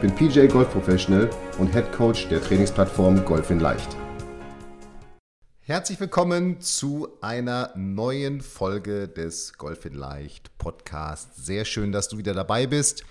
[0.00, 1.28] bin PJ Golf Professional
[1.58, 3.96] und Head Coach der Trainingsplattform Golf in Leicht.
[5.60, 11.44] Herzlich willkommen zu einer neuen Folge des Golf in Leicht Podcasts.
[11.44, 13.04] Sehr schön, dass du wieder dabei bist.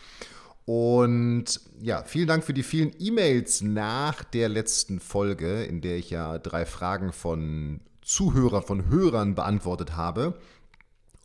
[0.65, 6.09] Und ja, vielen Dank für die vielen E-Mails nach der letzten Folge, in der ich
[6.09, 10.40] ja drei Fragen von Zuhörern, von Hörern beantwortet habe.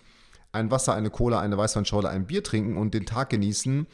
[0.51, 3.85] ein Wasser, eine Cola, eine Weißweinschorle, ein Bier trinken und den Tag genießen,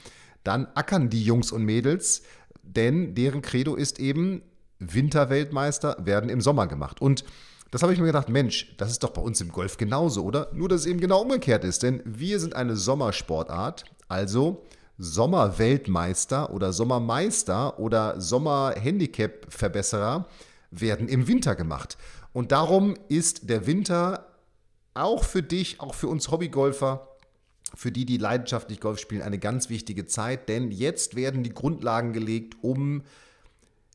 [0.44, 2.24] dann ackern die Jungs und Mädels,
[2.62, 4.42] denn deren Credo ist eben,
[4.80, 7.02] Winterweltmeister werden im Sommer gemacht.
[7.02, 7.24] Und
[7.72, 10.50] das habe ich mir gedacht, Mensch, das ist doch bei uns im Golf genauso, oder?
[10.54, 14.66] Nur, dass es eben genau umgekehrt ist, denn wir sind eine Sommersportart, also
[14.98, 20.28] Sommerweltmeister oder Sommermeister oder Sommerhandicap-Verbesserer
[20.72, 21.98] werden im Winter gemacht.
[22.32, 24.28] Und darum ist der Winter
[24.94, 27.08] auch für dich, auch für uns Hobbygolfer,
[27.76, 32.14] für die, die leidenschaftlich Golf spielen, eine ganz wichtige Zeit, denn jetzt werden die Grundlagen
[32.14, 33.04] gelegt, um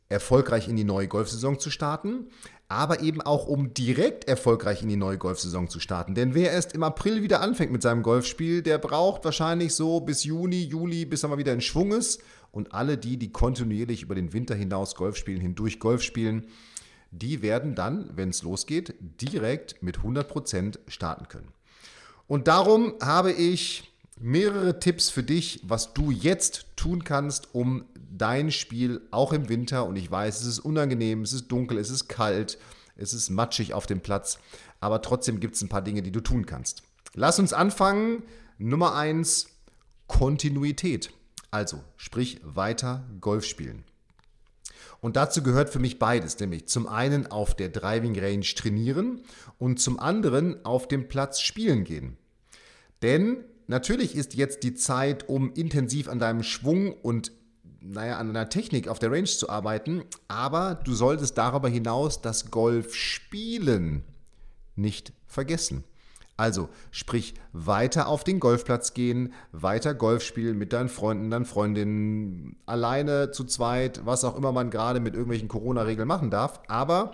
[0.09, 2.27] erfolgreich in die neue Golfsaison zu starten
[2.69, 6.15] aber eben auch um direkt erfolgreich in die neue Golfsaison zu starten.
[6.15, 10.25] Denn wer erst im April wieder anfängt mit seinem Golfspiel, der braucht wahrscheinlich so bis
[10.25, 12.23] Juni, Juli, bis er mal wieder in Schwung ist.
[12.53, 16.47] Und alle die, die kontinuierlich über den Winter hinaus Golf spielen, hindurch Golf spielen,
[17.11, 21.49] die werden dann, wenn es losgeht, direkt mit 100% starten können.
[22.27, 23.91] Und darum habe ich
[24.21, 27.85] mehrere Tipps für dich, was du jetzt tun kannst, um
[28.19, 31.91] dein Spiel auch im Winter, und ich weiß, es ist unangenehm, es ist dunkel, es
[31.91, 32.59] ist kalt,
[32.97, 34.39] es ist matschig auf dem Platz,
[34.81, 36.83] aber trotzdem gibt es ein paar Dinge, die du tun kannst.
[37.15, 38.23] Lass uns anfangen.
[38.59, 39.47] Nummer eins,
[40.09, 41.11] Kontinuität.
[41.51, 43.85] Also, sprich weiter Golf spielen.
[45.01, 49.23] Und dazu gehört für mich beides, nämlich zum einen auf der Driving Range trainieren
[49.59, 52.17] und zum anderen auf dem Platz spielen gehen.
[53.03, 57.31] Denn natürlich ist jetzt die Zeit, um intensiv an deinem Schwung und
[57.81, 62.51] naja, an einer Technik auf der Range zu arbeiten, aber du solltest darüber hinaus das
[62.51, 64.05] Golf spielen
[64.77, 65.85] nicht vergessen.
[66.37, 72.57] Also, sprich, weiter auf den Golfplatz gehen, weiter Golf spielen mit deinen Freunden, deinen Freundinnen,
[72.65, 77.13] alleine, zu zweit, was auch immer man gerade mit irgendwelchen Corona-Regeln machen darf, aber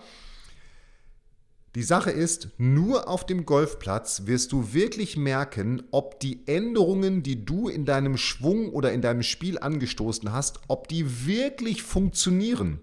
[1.75, 7.45] die Sache ist, nur auf dem Golfplatz wirst du wirklich merken, ob die Änderungen, die
[7.45, 12.81] du in deinem Schwung oder in deinem Spiel angestoßen hast, ob die wirklich funktionieren.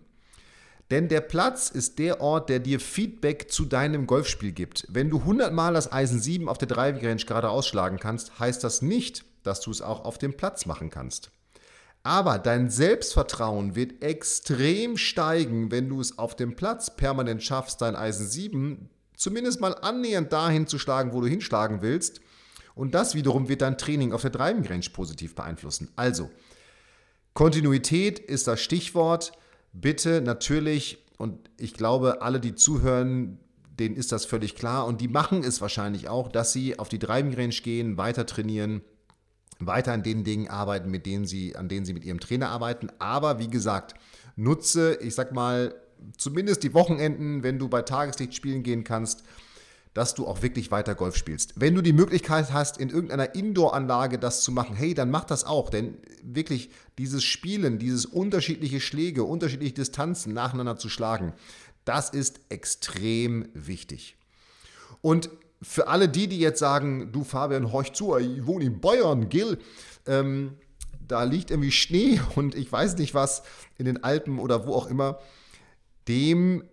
[0.89, 4.85] Denn der Platz ist der Ort, der dir Feedback zu deinem Golfspiel gibt.
[4.89, 8.61] Wenn du 100 Mal das Eisen 7 auf der Driving Range gerade ausschlagen kannst, heißt
[8.61, 11.31] das nicht, dass du es auch auf dem Platz machen kannst.
[12.03, 17.95] Aber dein Selbstvertrauen wird extrem steigen, wenn du es auf dem Platz permanent schaffst, dein
[17.95, 18.89] Eisen 7
[19.21, 22.21] zumindest mal annähernd dahin zu schlagen, wo du hinschlagen willst.
[22.73, 25.91] Und das wiederum wird dein Training auf der Driving Range positiv beeinflussen.
[25.95, 26.31] Also,
[27.33, 29.33] Kontinuität ist das Stichwort.
[29.73, 33.39] Bitte natürlich, und ich glaube, alle, die zuhören,
[33.79, 36.99] denen ist das völlig klar und die machen es wahrscheinlich auch, dass sie auf die
[36.99, 38.81] Driving Range gehen, weiter trainieren,
[39.65, 42.89] weiter an den Dingen arbeiten, mit denen sie, an denen sie mit ihrem Trainer arbeiten.
[42.99, 43.95] Aber wie gesagt,
[44.35, 45.75] nutze, ich sag mal,
[46.17, 49.23] zumindest die Wochenenden, wenn du bei Tageslicht spielen gehen kannst,
[49.93, 51.53] dass du auch wirklich weiter Golf spielst.
[51.57, 55.43] Wenn du die Möglichkeit hast, in irgendeiner Indoor-Anlage das zu machen, hey, dann mach das
[55.43, 55.69] auch.
[55.69, 61.33] Denn wirklich dieses Spielen, dieses unterschiedliche Schläge, unterschiedliche Distanzen nacheinander zu schlagen,
[61.83, 64.15] das ist extrem wichtig.
[65.01, 65.29] Und
[65.61, 69.59] für alle die, die jetzt sagen, du Fabian, horch zu, ich wohne in Bayern, Gil,
[70.07, 70.57] ähm,
[71.07, 73.43] da liegt irgendwie Schnee und ich weiß nicht was
[73.77, 75.19] in den Alpen oder wo auch immer,
[76.07, 76.63] dem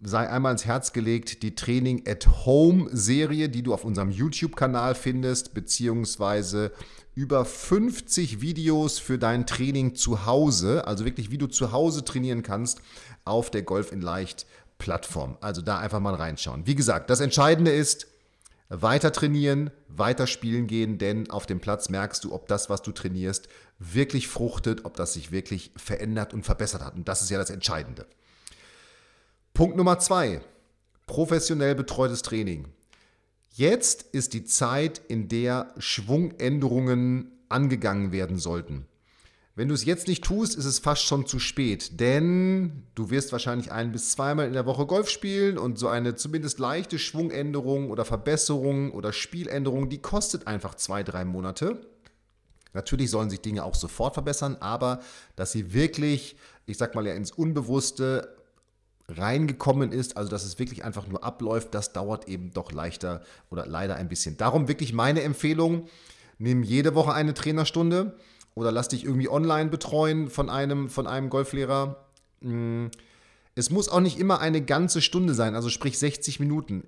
[0.00, 4.94] sei einmal ins Herz gelegt die Training at Home Serie, die du auf unserem YouTube-Kanal
[4.94, 6.72] findest, beziehungsweise
[7.14, 12.44] über 50 Videos für dein Training zu Hause, also wirklich wie du zu Hause trainieren
[12.44, 12.80] kannst
[13.24, 14.46] auf der Golf in Leicht
[14.78, 15.36] Plattform.
[15.40, 16.66] Also da einfach mal reinschauen.
[16.66, 18.06] Wie gesagt, das Entscheidende ist,
[18.68, 22.92] weiter trainieren, weiter spielen gehen, denn auf dem Platz merkst du, ob das, was du
[22.92, 23.48] trainierst,
[23.78, 26.94] wirklich fruchtet, ob das sich wirklich verändert und verbessert hat.
[26.94, 28.06] Und das ist ja das Entscheidende.
[29.54, 30.40] Punkt Nummer zwei,
[31.06, 32.68] professionell betreutes Training.
[33.50, 38.86] Jetzt ist die Zeit, in der Schwungänderungen angegangen werden sollten.
[39.58, 43.32] Wenn du es jetzt nicht tust, ist es fast schon zu spät, denn du wirst
[43.32, 47.90] wahrscheinlich ein bis zweimal in der Woche Golf spielen und so eine zumindest leichte Schwungänderung
[47.90, 51.80] oder Verbesserung oder Spieländerung, die kostet einfach zwei, drei Monate.
[52.72, 55.00] Natürlich sollen sich Dinge auch sofort verbessern, aber
[55.34, 58.36] dass sie wirklich, ich sag mal ja, ins Unbewusste
[59.08, 63.66] reingekommen ist, also dass es wirklich einfach nur abläuft, das dauert eben doch leichter oder
[63.66, 64.36] leider ein bisschen.
[64.36, 65.88] Darum wirklich meine Empfehlung,
[66.38, 68.14] nimm jede Woche eine Trainerstunde
[68.58, 72.04] oder lass dich irgendwie online betreuen von einem, von einem Golflehrer.
[72.40, 72.86] Mm,
[73.54, 76.84] es muss auch nicht immer eine ganze Stunde sein, also sprich 60 Minuten.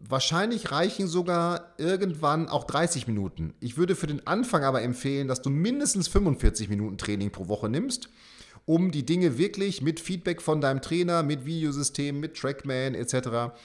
[0.00, 3.52] Wahrscheinlich reichen sogar irgendwann auch 30 Minuten.
[3.60, 7.68] Ich würde für den Anfang aber empfehlen, dass du mindestens 45 Minuten Training pro Woche
[7.68, 8.08] nimmst
[8.68, 13.56] um die Dinge wirklich mit Feedback von deinem Trainer, mit Videosystem, mit Trackman etc.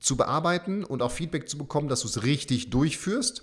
[0.00, 3.42] zu bearbeiten und auch Feedback zu bekommen, dass du es richtig durchführst.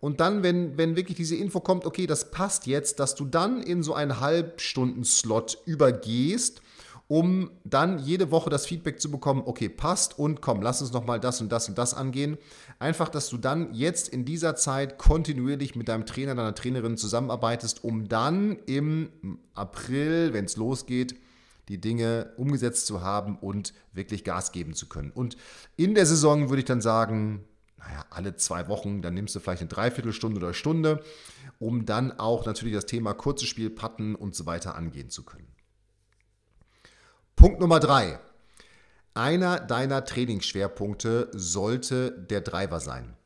[0.00, 3.62] Und dann, wenn, wenn wirklich diese Info kommt, okay, das passt jetzt, dass du dann
[3.62, 6.62] in so einen Halbstunden-Slot übergehst
[7.10, 11.18] um dann jede Woche das Feedback zu bekommen, okay, passt und komm, lass uns nochmal
[11.18, 12.38] das und das und das angehen.
[12.78, 17.82] Einfach, dass du dann jetzt in dieser Zeit kontinuierlich mit deinem Trainer, deiner Trainerin zusammenarbeitest,
[17.82, 19.10] um dann im
[19.54, 21.16] April, wenn es losgeht,
[21.68, 25.10] die Dinge umgesetzt zu haben und wirklich Gas geben zu können.
[25.10, 25.36] Und
[25.76, 27.44] in der Saison würde ich dann sagen,
[27.80, 31.02] naja, alle zwei Wochen, dann nimmst du vielleicht eine Dreiviertelstunde oder Stunde,
[31.58, 35.48] um dann auch natürlich das Thema kurzes Spiel, Patten und so weiter angehen zu können.
[37.36, 38.18] Punkt Nummer drei.
[39.14, 43.16] Einer deiner Trainingsschwerpunkte sollte der Driver sein.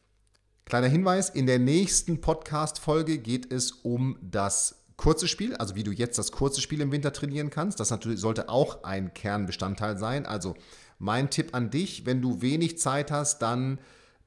[0.65, 5.91] Kleiner Hinweis, in der nächsten Podcast-Folge geht es um das kurze Spiel, also wie du
[5.91, 7.81] jetzt das kurze Spiel im Winter trainieren kannst.
[7.81, 10.25] Das natürlich sollte auch ein Kernbestandteil sein.
[10.25, 10.55] Also
[10.99, 13.79] mein Tipp an dich, wenn du wenig Zeit hast, dann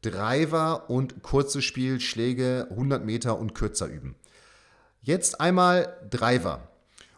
[0.01, 4.15] Driver und kurzes Spiel, Schläge 100 Meter und kürzer üben.
[5.01, 6.69] Jetzt einmal Driver.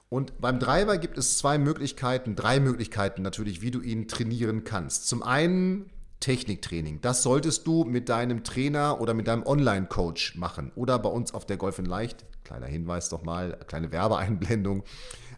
[0.09, 5.07] Und beim Driver gibt es zwei Möglichkeiten, drei Möglichkeiten natürlich, wie du ihn trainieren kannst.
[5.07, 6.99] Zum einen Techniktraining.
[7.01, 10.71] Das solltest du mit deinem Trainer oder mit deinem Online-Coach machen.
[10.75, 14.83] Oder bei uns auf der Golf in Leicht, kleiner Hinweis doch mal, kleine Werbeeinblendung.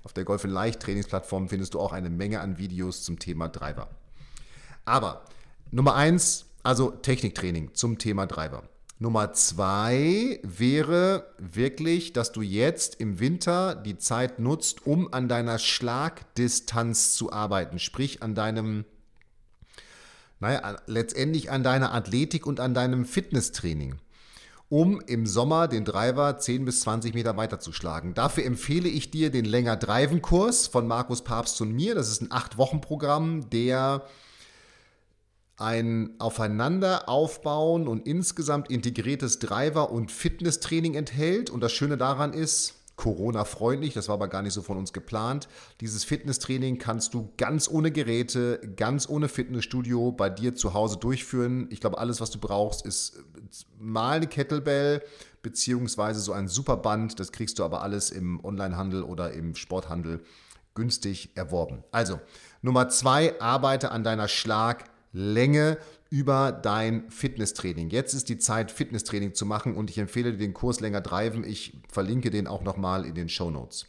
[0.03, 3.47] Auf der Golf in Leicht Trainingsplattform findest du auch eine Menge an Videos zum Thema
[3.47, 3.89] Driver.
[4.85, 5.23] Aber
[5.69, 8.63] Nummer eins, also Techniktraining zum Thema Driver.
[9.01, 15.57] Nummer zwei wäre wirklich, dass du jetzt im Winter die Zeit nutzt, um an deiner
[15.57, 18.85] Schlagdistanz zu arbeiten, sprich an deinem,
[20.39, 23.95] naja, letztendlich an deiner Athletik und an deinem Fitnesstraining,
[24.69, 28.13] um im Sommer den Driver 10 bis 20 Meter weiter zu schlagen.
[28.13, 31.95] Dafür empfehle ich dir den länger Driven-Kurs von Markus Papst und mir.
[31.95, 34.05] Das ist ein 8-Wochen-Programm, der
[35.57, 41.49] ein Aufeinander aufbauen und insgesamt integriertes Driver- und Fitnesstraining enthält.
[41.49, 45.47] Und das Schöne daran ist, Corona-freundlich, das war aber gar nicht so von uns geplant.
[45.79, 51.67] Dieses Fitnesstraining kannst du ganz ohne Geräte, ganz ohne Fitnessstudio bei dir zu Hause durchführen.
[51.71, 53.23] Ich glaube, alles, was du brauchst, ist
[53.79, 55.01] mal eine Kettlebell
[55.41, 57.19] beziehungsweise so ein Superband.
[57.19, 60.21] Das kriegst du aber alles im Onlinehandel oder im Sporthandel
[60.75, 61.83] günstig erworben.
[61.91, 62.19] Also,
[62.61, 65.77] Nummer zwei, arbeite an deiner Schlag- Länge
[66.09, 67.89] über dein Fitnesstraining.
[67.89, 71.43] Jetzt ist die Zeit, Fitnesstraining zu machen und ich empfehle dir den Kurs länger driven.
[71.43, 73.87] Ich verlinke den auch nochmal in den Show Notes.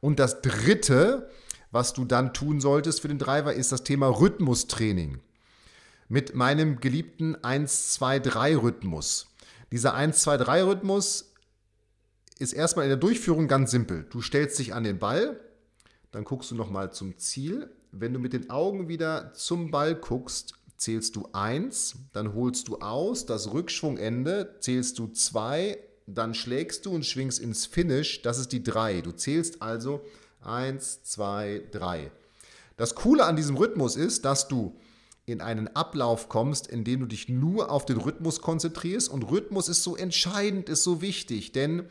[0.00, 1.30] Und das dritte,
[1.70, 5.20] was du dann tun solltest für den Driver, ist das Thema Rhythmustraining.
[6.08, 9.28] Mit meinem geliebten 1-2-3-Rhythmus.
[9.70, 11.32] Dieser 1-2-3-Rhythmus
[12.38, 14.06] ist erstmal in der Durchführung ganz simpel.
[14.10, 15.40] Du stellst dich an den Ball,
[16.10, 17.70] dann guckst du nochmal zum Ziel.
[17.92, 22.78] Wenn du mit den Augen wieder zum Ball guckst, zählst du 1, dann holst du
[22.78, 28.52] aus, das Rückschwungende, zählst du 2, dann schlägst du und schwingst ins Finish, das ist
[28.52, 29.02] die 3.
[29.02, 30.00] Du zählst also
[30.40, 32.10] 1, 2, 3.
[32.78, 34.74] Das Coole an diesem Rhythmus ist, dass du
[35.26, 39.08] in einen Ablauf kommst, in dem du dich nur auf den Rhythmus konzentrierst.
[39.08, 41.84] Und Rhythmus ist so entscheidend, ist so wichtig, denn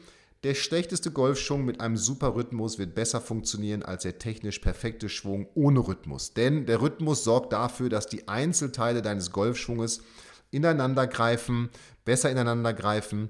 [0.43, 5.47] der schlechteste Golfschwung mit einem super Rhythmus wird besser funktionieren als der technisch perfekte Schwung
[5.53, 6.33] ohne Rhythmus.
[6.33, 10.01] Denn der Rhythmus sorgt dafür, dass die Einzelteile deines Golfschwunges
[10.49, 11.69] ineinander greifen,
[12.05, 13.29] besser ineinander greifen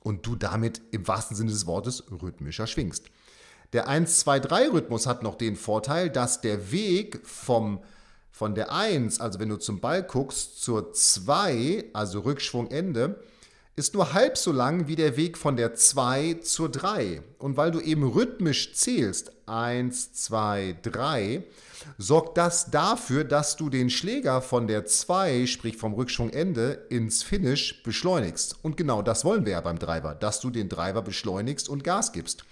[0.00, 3.10] und du damit im wahrsten Sinne des Wortes rhythmischer schwingst.
[3.72, 7.82] Der 1-2-3-Rhythmus hat noch den Vorteil, dass der Weg vom,
[8.30, 13.24] von der 1, also wenn du zum Ball guckst, zur 2, also Rückschwungende,
[13.76, 17.22] ist nur halb so lang wie der Weg von der 2 zur 3.
[17.38, 21.42] Und weil du eben rhythmisch zählst, 1, 2, 3,
[21.98, 27.82] sorgt das dafür, dass du den Schläger von der 2, sprich vom Rückschwungende, ins Finish
[27.82, 28.56] beschleunigst.
[28.62, 32.12] Und genau das wollen wir ja beim Driver, dass du den Driver beschleunigst und Gas
[32.12, 32.44] gibst.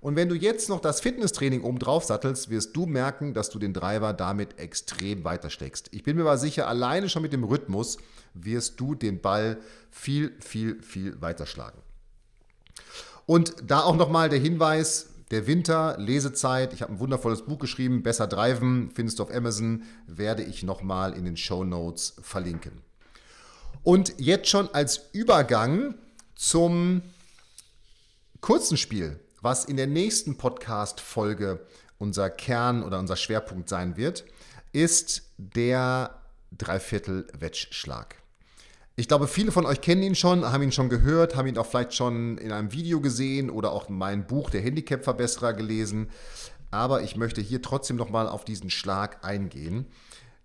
[0.00, 3.58] Und wenn du jetzt noch das Fitnesstraining oben drauf sattelst, wirst du merken, dass du
[3.58, 5.88] den Driver damit extrem weitersteckst.
[5.92, 7.98] Ich bin mir aber sicher, alleine schon mit dem Rhythmus
[8.34, 9.58] wirst du den Ball
[9.90, 11.78] viel, viel, viel weiter schlagen.
[13.26, 18.02] Und da auch nochmal der Hinweis, der Winter, Lesezeit, ich habe ein wundervolles Buch geschrieben,
[18.02, 22.72] Besser Driven, findest du auf Amazon, werde ich nochmal in den Show Notes verlinken.
[23.82, 25.94] Und jetzt schon als Übergang
[26.34, 27.02] zum
[28.40, 31.60] kurzen Spiel, was in der nächsten Podcast-Folge
[31.98, 34.24] unser Kern oder unser Schwerpunkt sein wird,
[34.72, 36.20] ist der
[36.56, 38.16] Dreiviertel-Wettschlag.
[38.96, 41.66] Ich glaube, viele von euch kennen ihn schon, haben ihn schon gehört, haben ihn auch
[41.66, 46.10] vielleicht schon in einem Video gesehen oder auch mein Buch Der Handicap-Verbesserer gelesen.
[46.72, 49.86] Aber ich möchte hier trotzdem nochmal auf diesen Schlag eingehen.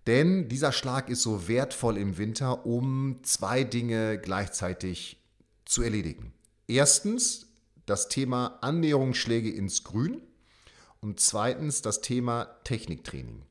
[0.06, 5.20] Denn dieser Schlag ist so wertvoll im Winter, um zwei Dinge gleichzeitig
[5.66, 6.34] zu erledigen.
[6.68, 7.53] Erstens
[7.86, 10.22] das Thema Annäherungsschläge ins Grün
[11.02, 13.44] und zweitens das Thema Techniktraining.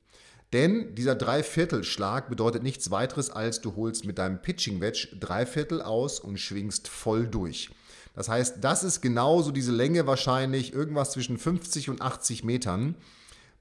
[0.53, 6.21] Denn dieser Dreiviertelschlag bedeutet nichts weiteres, als du holst mit deinem Pitching Wedge Dreiviertel aus
[6.21, 7.71] und schwingst voll durch.
[8.15, 12.97] Das heißt, das ist genauso diese Länge wahrscheinlich, irgendwas zwischen 50 und 80 Metern,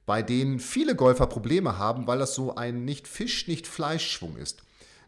[0.06, 4.64] bei denen viele Golfer Probleme haben, weil das so ein nicht Fisch, nicht Fleischschwung ist.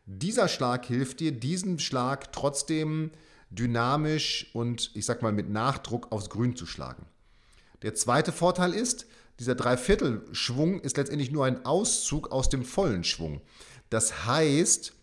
[0.06, 3.12] Dieser Schlag hilft dir, diesen Schlag trotzdem
[3.56, 7.06] dynamisch und ich sag mal mit Nachdruck aufs Grün zu schlagen.
[7.82, 9.06] Der zweite Vorteil ist,
[9.40, 13.42] dieser Dreiviertelschwung ist letztendlich nur ein Auszug aus dem vollen Schwung.
[13.90, 14.94] Das heißt,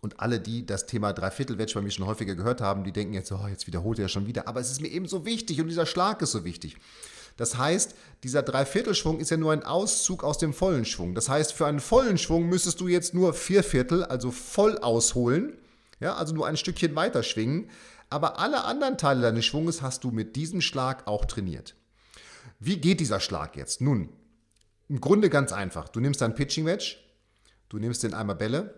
[0.00, 3.32] und alle, die das Thema Dreiviertelwedge bei mir schon häufiger gehört haben, die denken jetzt,
[3.32, 4.46] oh, jetzt wiederholt er schon wieder.
[4.46, 6.76] Aber es ist mir eben so wichtig und dieser Schlag ist so wichtig.
[7.36, 11.14] Das heißt, dieser Dreiviertelschwung ist ja nur ein Auszug aus dem vollen Schwung.
[11.14, 15.52] Das heißt, für einen vollen Schwung müsstest du jetzt nur vier Viertel, also voll ausholen,
[16.00, 17.70] ja, also nur ein Stückchen weiter schwingen.
[18.08, 21.74] Aber alle anderen Teile deines Schwunges hast du mit diesem Schlag auch trainiert.
[22.60, 23.80] Wie geht dieser Schlag jetzt?
[23.80, 24.10] Nun,
[24.88, 25.88] im Grunde ganz einfach.
[25.88, 26.96] Du nimmst dein Pitching Wedge,
[27.68, 28.74] du nimmst den Eimer Bälle,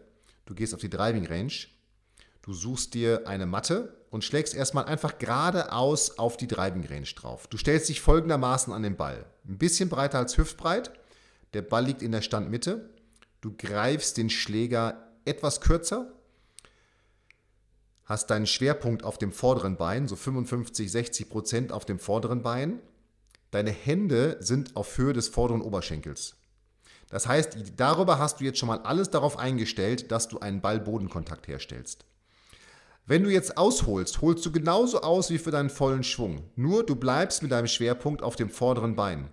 [0.47, 1.53] du gehst auf die Driving Range,
[2.43, 7.47] du suchst dir eine Matte und schlägst erstmal einfach geradeaus auf die Driving Range drauf.
[7.49, 9.27] Du stellst dich folgendermaßen an den Ball.
[9.47, 10.91] Ein bisschen breiter als hüftbreit,
[11.53, 12.89] der Ball liegt in der Standmitte,
[13.43, 16.13] du greifst den Schläger etwas kürzer,
[18.09, 22.81] hast deinen Schwerpunkt auf dem vorderen Bein, so 55, 60 Prozent auf dem vorderen Bein
[23.51, 26.37] Deine Hände sind auf Höhe des vorderen Oberschenkels.
[27.09, 31.49] Das heißt, darüber hast du jetzt schon mal alles darauf eingestellt, dass du einen Ball-Bodenkontakt
[31.49, 32.05] herstellst.
[33.07, 36.43] Wenn du jetzt ausholst, holst du genauso aus wie für deinen vollen Schwung.
[36.57, 39.31] Nur du bleibst mit deinem Schwerpunkt auf dem vorderen Bein.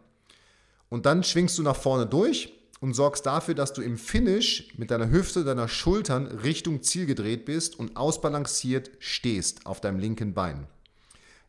[0.88, 2.54] Und dann schwingst du nach vorne durch
[2.86, 7.44] und sorgst dafür, dass du im Finish mit deiner Hüfte, deiner Schultern Richtung Ziel gedreht
[7.44, 10.68] bist und ausbalanciert stehst auf deinem linken Bein.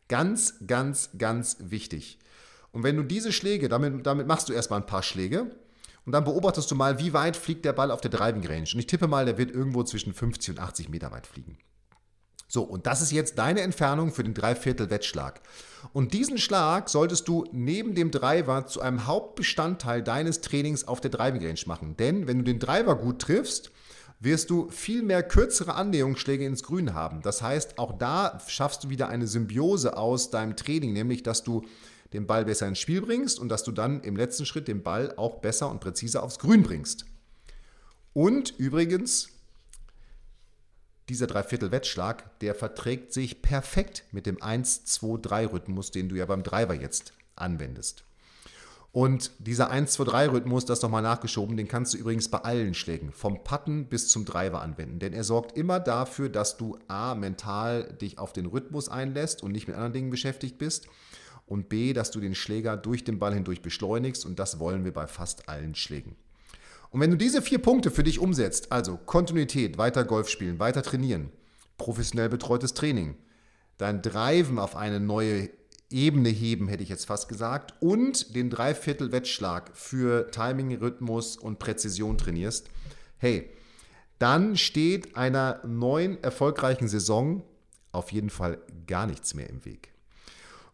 [0.07, 2.17] Ganz, ganz, ganz wichtig.
[2.71, 5.51] Und wenn du diese Schläge, damit, damit machst du erstmal ein paar Schläge
[6.07, 8.69] und dann beobachtest du mal, wie weit fliegt der Ball auf der Driving Range.
[8.73, 11.59] Und ich tippe mal, der wird irgendwo zwischen 50 und 80 Meter weit fliegen.
[12.47, 15.41] So, und das ist jetzt deine Entfernung für den Dreiviertel-Wettschlag.
[15.91, 21.11] Und diesen Schlag solltest du neben dem Driver zu einem Hauptbestandteil deines Trainings auf der
[21.11, 21.97] Driving Range machen.
[21.97, 23.71] Denn wenn du den Driver gut triffst,
[24.19, 27.21] wirst du viel mehr kürzere Annäherungsschläge ins Grün haben.
[27.21, 31.63] Das heißt, auch da schaffst du wieder eine Symbiose aus deinem Training, nämlich dass du
[32.13, 35.13] den Ball besser ins Spiel bringst und dass du dann im letzten Schritt den Ball
[35.17, 37.05] auch besser und präziser aufs Grün bringst.
[38.13, 39.29] Und übrigens,
[41.09, 47.13] dieser Dreiviertel-Wettschlag, der verträgt sich perfekt mit dem 1-2-3-Rhythmus, den du ja beim Driver jetzt
[47.35, 48.03] anwendest.
[48.91, 53.85] Und dieser 1-2-3-Rhythmus, das nochmal nachgeschoben, den kannst du übrigens bei allen Schlägen, vom Putten
[53.85, 54.99] bis zum Driver anwenden.
[54.99, 59.51] Denn er sorgt immer dafür, dass du A, mental dich auf den Rhythmus einlässt und
[59.51, 60.87] nicht mit anderen Dingen beschäftigt bist.
[61.45, 64.25] Und B, dass du den Schläger durch den Ball hindurch beschleunigst.
[64.25, 66.15] Und das wollen wir bei fast allen Schlägen.
[66.89, 70.83] Und wenn du diese vier Punkte für dich umsetzt, also Kontinuität, weiter Golf spielen, weiter
[70.83, 71.29] trainieren,
[71.77, 73.17] professionell betreutes Training,
[73.77, 75.49] dein Driven auf eine neue
[75.89, 82.17] Ebene heben, hätte ich jetzt fast gesagt, und den Dreiviertel-Wettschlag für Timing, Rhythmus und Präzision
[82.17, 82.69] trainierst,
[83.17, 83.49] hey,
[84.19, 87.43] dann steht einer neuen erfolgreichen Saison
[87.91, 89.91] auf jeden Fall gar nichts mehr im Weg.